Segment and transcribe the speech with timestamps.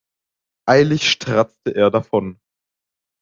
[0.67, 2.39] Eilig stratzte er davon.